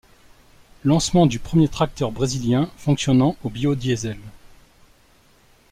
[0.83, 4.17] Lancement du premier tracteur brésilien fonctionnant au biodiesel.